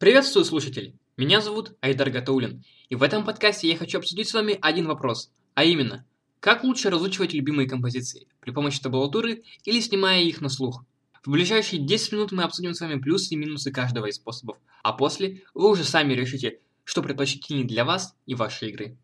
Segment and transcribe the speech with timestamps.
[0.00, 0.94] Приветствую, слушатели!
[1.18, 5.30] Меня зовут Айдар Гатаулин, и в этом подкасте я хочу обсудить с вами один вопрос,
[5.52, 6.06] а именно,
[6.40, 10.86] как лучше разучивать любимые композиции, при помощи табулатуры или снимая их на слух?
[11.22, 14.94] В ближайшие 10 минут мы обсудим с вами плюсы и минусы каждого из способов, а
[14.94, 18.96] после вы уже сами решите, что предпочтительнее для вас и вашей игры.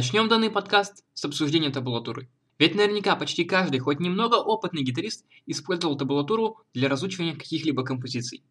[0.00, 2.30] Начнем данный подкаст с обсуждения табулатуры.
[2.58, 8.42] Ведь наверняка почти каждый, хоть немного опытный гитарист, использовал табулатуру для разучивания каких-либо композиций.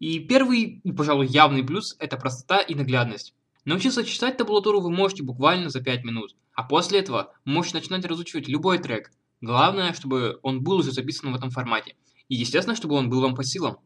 [0.00, 3.32] И первый, и, пожалуй, явный плюс– это простота и наглядность.
[3.64, 8.48] Научиться читать табулатуру вы можете буквально за 5 минут, а после этого можете начинать разучивать
[8.48, 9.12] любой трек.
[9.40, 11.94] Главное, чтобы он был уже записан в этом формате.
[12.28, 13.76] И, естественно, чтобы он был вам по силам.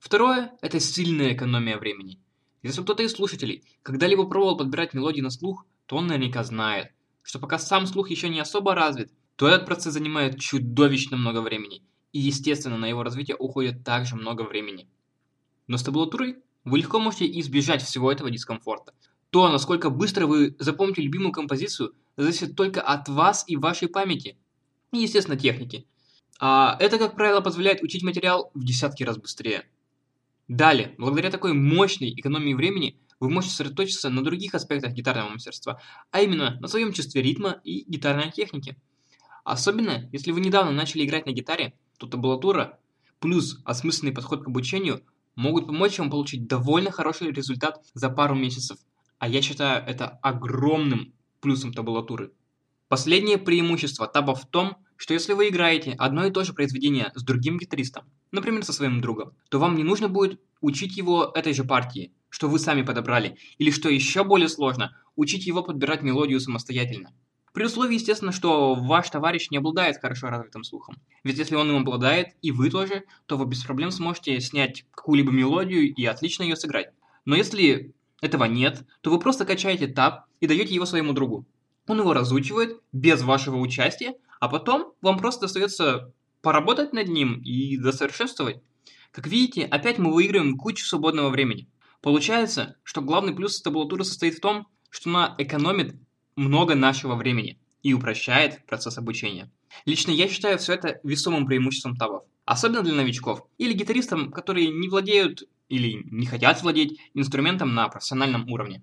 [0.00, 2.18] Второе– это сильная экономия времени.
[2.62, 6.92] Если кто-то из слушателей когда-либо пробовал подбирать мелодии на слух, то он наверняка знает,
[7.22, 11.82] что пока сам слух еще не особо развит, то этот процесс занимает чудовищно много времени,
[12.12, 14.88] и естественно на его развитие уходит также много времени.
[15.68, 18.92] Но с табулатурой вы легко можете избежать всего этого дискомфорта.
[19.30, 24.38] То, насколько быстро вы запомните любимую композицию, зависит только от вас и вашей памяти.
[24.92, 25.86] И, естественно, техники.
[26.40, 29.68] А это, как правило, позволяет учить материал в десятки раз быстрее.
[30.48, 36.22] Далее, благодаря такой мощной экономии времени, вы можете сосредоточиться на других аспектах гитарного мастерства, а
[36.22, 38.76] именно на своем чувстве ритма и гитарной техники.
[39.44, 42.78] Особенно, если вы недавно начали играть на гитаре, то табулатура
[43.18, 45.02] плюс осмысленный подход к обучению
[45.36, 48.78] могут помочь вам получить довольно хороший результат за пару месяцев.
[49.18, 52.32] А я считаю это огромным плюсом табулатуры.
[52.88, 57.22] Последнее преимущество таба в том, что если вы играете одно и то же произведение с
[57.22, 61.64] другим гитаристом, например, со своим другом, то вам не нужно будет учить его этой же
[61.64, 67.12] партии, что вы сами подобрали, или что еще более сложно, учить его подбирать мелодию самостоятельно.
[67.52, 70.96] При условии, естественно, что ваш товарищ не обладает хорошо развитым слухом.
[71.24, 75.32] Ведь если он им обладает, и вы тоже, то вы без проблем сможете снять какую-либо
[75.32, 76.90] мелодию и отлично ее сыграть.
[77.24, 81.46] Но если этого нет, то вы просто качаете таб и даете его своему другу.
[81.86, 86.12] Он его разучивает без вашего участия, а потом вам просто остается
[86.42, 88.60] поработать над ним и досовершенствовать.
[89.10, 91.68] Как видите, опять мы выигрываем кучу свободного времени.
[92.00, 95.96] Получается, что главный плюс табулатуры состоит в том, что она экономит
[96.36, 99.50] много нашего времени и упрощает процесс обучения.
[99.84, 102.24] Лично я считаю все это весомым преимуществом табов.
[102.44, 108.50] Особенно для новичков или гитаристам, которые не владеют или не хотят владеть инструментом на профессиональном
[108.50, 108.82] уровне.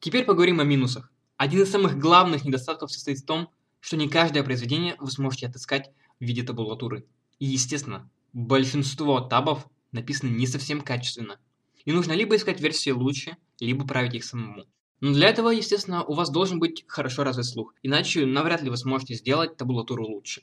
[0.00, 1.12] Теперь поговорим о минусах.
[1.36, 3.50] Один из самых главных недостатков состоит в том,
[3.80, 5.90] что не каждое произведение вы сможете отыскать
[6.22, 7.04] в виде табулатуры.
[7.38, 11.38] И, естественно, большинство табов написаны не совсем качественно–
[11.84, 14.64] и нужно либо искать версии лучше, либо править их самому.
[15.00, 18.76] Но для этого, естественно, у вас должен быть хорошо развит слух, иначе навряд ли вы
[18.76, 20.42] сможете сделать табулатуру лучше.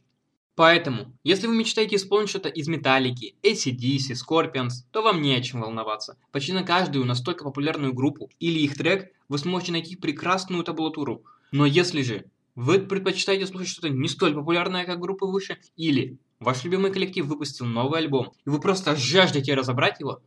[0.56, 5.62] Поэтому, если вы мечтаете исполнить что-то из Металлики, ACDC, Scorpions, то вам не о чем
[5.62, 6.18] волноваться.
[6.34, 11.24] Почти на каждую настолько популярную группу или их трек вы сможете найти прекрасную табулатуру.
[11.54, 12.26] Но если же
[12.60, 17.66] вы предпочитаете слушать что-то не столь популярное, как группы выше, или ваш любимый коллектив выпустил
[17.66, 20.22] новый альбом, и вы просто жаждете разобрать его,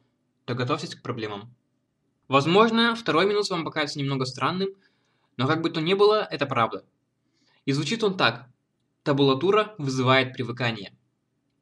[0.46, 1.54] то готовьтесь к проблемам.
[2.28, 4.70] Возможно, второй минус вам покажется немного странным,
[5.36, 6.86] но как бы то ни было, это правда.
[7.66, 8.48] И звучит он так.
[9.02, 10.96] Табулатура вызывает привыкание.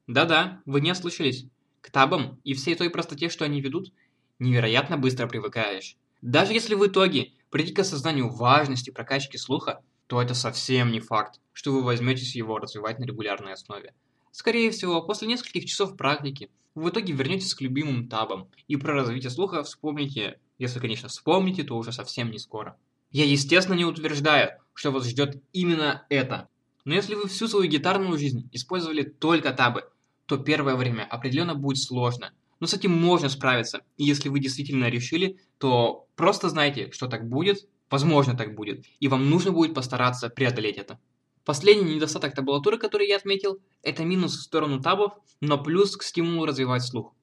[0.07, 1.47] Да-да, вы не ослышались.
[1.81, 3.93] К табам и всей той простоте, что они ведут,
[4.39, 5.97] невероятно быстро привыкаешь.
[6.23, 11.41] Даже если в итоге прийти к осознанию важности прокачки слуха, то это совсем не факт,
[11.53, 13.95] что вы возьметесь его развивать на регулярной основе.
[14.33, 18.49] Скорее всего, после нескольких часов практики в итоге вернетесь к любимым табам.
[18.67, 22.77] И про развитие слуха вспомните, если, конечно, вспомните, то уже совсем не скоро.
[23.13, 26.49] Я, естественно, не утверждаю, что вас ждет именно это.
[26.85, 29.85] Но если вы всю свою гитарную жизнь использовали только табы,
[30.27, 32.33] то первое время определенно будет сложно.
[32.59, 33.83] но с этим можно справиться.
[33.97, 39.09] И если вы действительно решили, то просто знайте, что так будет, возможно так будет, и
[39.09, 40.99] вам нужно будет постараться преодолеть это.
[41.45, 46.47] Последний недостаток табулатуры, который я отметил, это минус в сторону табов, но плюс к стимулу
[46.47, 47.15] развивать слух.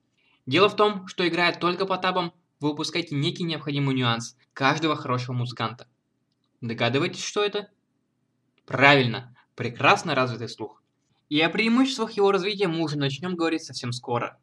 [0.45, 5.35] Дело в том, что играя только по табам, вы упускаете некий необходимый нюанс каждого хорошего
[5.35, 5.87] музыканта.
[6.61, 7.69] Догадываетесь, что это?
[8.65, 10.81] Правильно, прекрасно развитый слух.
[11.29, 14.39] И о преимуществах его развития мы уже начнем говорить совсем скоро.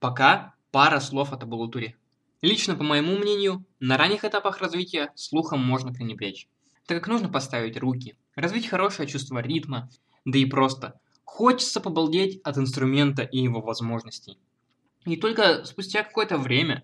[0.00, 1.96] Пока пара слов о табулатуре.
[2.44, 6.46] Лично, по моему мнению, на ранних этапах развития слухом можно пренебречь,
[6.84, 9.88] так как нужно поставить руки, развить хорошее чувство ритма,
[10.26, 14.36] да и просто хочется побалдеть от инструмента и его возможностей.
[15.06, 16.82] И только спустя какое-то время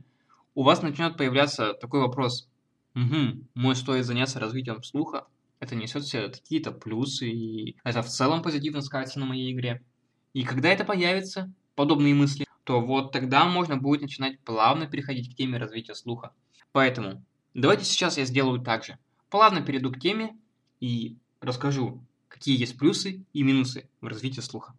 [0.55, 2.49] у вас начнет появляться такой вопрос.
[2.95, 5.27] Угу, может стоит заняться развитием слуха?
[5.59, 9.85] Это несет все какие-то плюсы, и это в целом позитивно скажется на моей игре.
[10.33, 15.37] И когда это появится, подобные мысли, то вот тогда можно будет начинать плавно переходить к
[15.37, 16.33] теме развития слуха.
[16.73, 17.25] Поэтому
[17.55, 18.99] давайте сейчас я сделаю так же.
[19.29, 20.37] Плавно перейду к теме
[20.81, 24.75] и расскажу, какие есть плюсы и минусы в развитии слуха.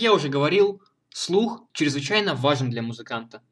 [0.00, 3.42] Я уже говорил, слух чрезвычайно важен для музыканта.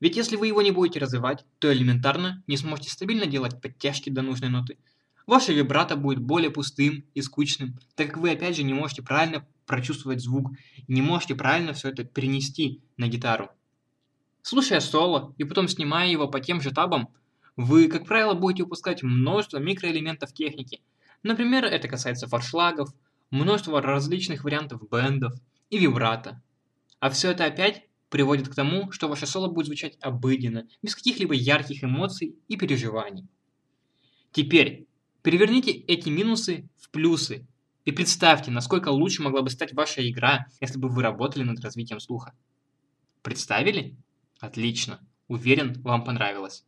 [0.00, 4.22] Ведь если вы его не будете развивать, то элементарно не сможете стабильно делать подтяжки до
[4.22, 4.78] нужной ноты.
[5.26, 9.46] Ваше вибрато будет более пустым и скучным, так как вы опять же не можете правильно
[9.64, 10.50] прочувствовать звук
[10.88, 13.48] не можете правильно все это перенести на гитару.
[14.42, 17.08] Слушая соло и потом снимая его по тем же табам,
[17.56, 20.82] вы, как правило, будете упускать множество микроэлементов техники.
[21.22, 22.92] Например, это касается форшлагов,
[23.30, 25.32] множество различных вариантов бендов–
[25.74, 26.40] и вибрато.
[27.00, 31.34] А все это опять приводит к тому, что ваше соло будет звучать обыденно, без каких-либо
[31.34, 33.26] ярких эмоций и переживаний.
[34.30, 34.86] Теперь
[35.22, 37.48] переверните эти минусы в плюсы
[37.84, 41.98] и представьте, насколько лучше могла бы стать ваша игра, если бы вы работали над развитием
[41.98, 42.32] слуха.
[43.22, 43.96] Представили?
[44.38, 45.00] Отлично.
[45.26, 46.64] Уверен, вам понравилось.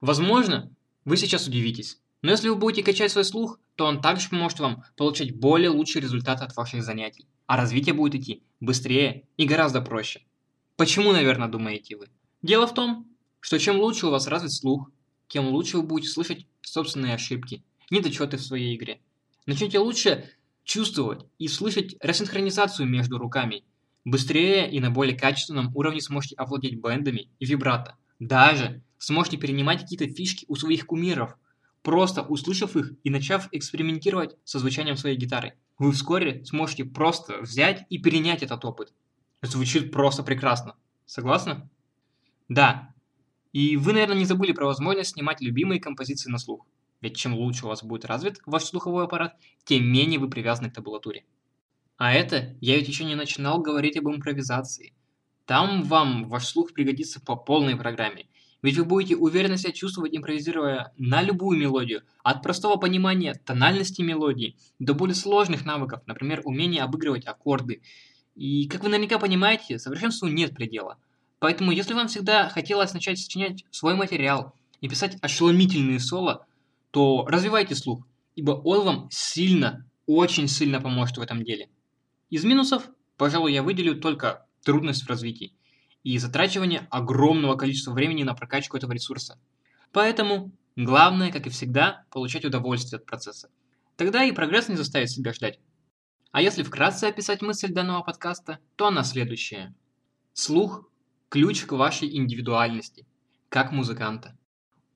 [0.00, 0.74] Возможно,
[1.04, 4.84] вы сейчас удивитесь, но если вы будете качать свой слух, то он также поможет вам
[4.96, 10.22] получать более лучшие результаты от ваших занятий а развитие будет идти быстрее и гораздо проще.
[10.76, 12.06] Почему, наверное, думаете вы?
[12.40, 13.06] Дело в том,
[13.40, 14.90] что чем лучше у вас развит слух,
[15.28, 19.02] тем лучше вы будете слышать собственные ошибки, недочеты в своей игре.
[19.44, 20.30] Начните лучше
[20.64, 23.64] чувствовать и слышать рассинхронизацию между руками.
[24.06, 27.98] Быстрее и на более качественном уровне сможете овладеть бендами и вибрато.
[28.18, 31.36] Даже сможете перенимать какие-то фишки у своих кумиров,
[31.82, 37.84] просто услышав их и начав экспериментировать со звучанием своей гитары вы вскоре сможете просто взять
[37.90, 38.92] и перенять этот опыт.
[39.42, 40.76] Звучит просто прекрасно.
[41.06, 41.68] Согласны?
[42.48, 42.94] Да.
[43.52, 46.64] И вы, наверное, не забыли про возможность снимать любимые композиции на слух.
[47.00, 50.74] Ведь чем лучше у вас будет развит ваш слуховой аппарат, тем менее вы привязаны к
[50.74, 51.24] табулатуре.
[51.96, 54.94] А это я ведь еще не начинал говорить об импровизации.
[55.46, 58.26] Там вам ваш слух пригодится по полной программе.
[58.62, 64.56] Ведь вы будете уверенно себя чувствовать, импровизируя на любую мелодию, от простого понимания тональности мелодии
[64.78, 67.82] до более сложных навыков, например, умения обыгрывать аккорды.
[68.36, 70.98] И, как вы наверняка понимаете, совершенству нет предела.
[71.40, 76.46] Поэтому, если вам всегда хотелось начать сочинять свой материал и писать ошеломительные соло,
[76.92, 81.68] то развивайте слух, ибо он вам сильно, очень сильно поможет в этом деле.
[82.30, 85.52] Из минусов, пожалуй, я выделю только трудность в развитии
[86.02, 89.38] и затрачивание огромного количества времени на прокачку этого ресурса.
[89.92, 93.50] Поэтому главное, как и всегда, получать удовольствие от процесса.
[93.96, 95.60] Тогда и прогресс не заставит себя ждать.
[96.32, 99.74] А если вкратце описать мысль данного подкаста, то она следующая.
[100.32, 100.88] Слух–
[101.28, 103.06] ключ к вашей индивидуальности,
[103.48, 104.36] как музыканта.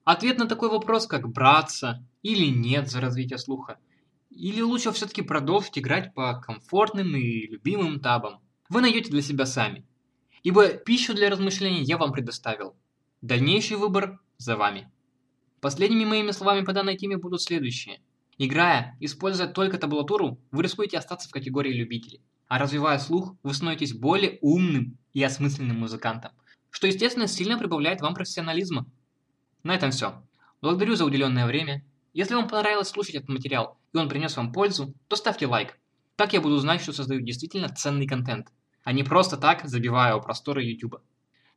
[0.03, 3.77] Ответ на такой вопрос, как браться или нет за развитие слуха,
[4.29, 9.85] или лучше все-таки продолжить играть по комфортным и любимым табам, вы найдете для себя сами–
[10.43, 12.75] ибо пищу для размышлений я вам предоставил.
[13.21, 14.91] Дальнейший выбор за вами.
[15.61, 17.99] Последними моими словами по данной теме будут следующие.
[18.37, 22.21] Играя, используя только табулатуру, вы рискуете остаться в категории любителей.
[22.47, 26.31] А развивая слух, вы становитесь более умным и осмысленным музыкантом,
[26.69, 28.85] что, естественно, сильно прибавляет вам профессионализма.
[29.63, 30.23] На этом все.
[30.61, 31.83] Благодарю за уделенное время.
[32.13, 35.79] Если вам понравилось слушать этот материал и он принес вам пользу, то ставьте лайк.
[36.15, 38.51] Так я буду знать, что создаю действительно ценный контент
[38.87, 41.01] а не просто так забивая о просторы YouTube.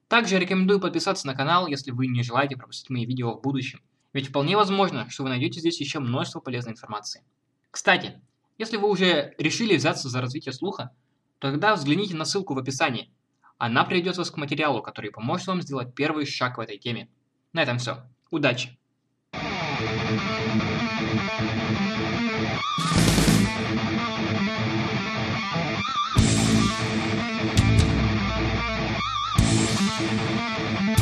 [0.09, 3.81] Также рекомендую подписаться на канал, если вы не желаете пропустить мои видео в будущем,
[4.13, 7.23] ведь вполне возможно, что вы найдете здесь еще множество полезной информации.
[7.71, 8.21] Кстати,
[8.59, 10.91] если вы уже решили взяться за развитие слуха,
[11.39, 13.13] тогда взгляните на ссылку в описании.
[13.59, 17.09] Она приведет вас к материалу, который поможет вам сделать первый шаг в этой теме.
[17.53, 18.03] На этом все.
[18.33, 18.77] Удачи!
[30.81, 31.00] Música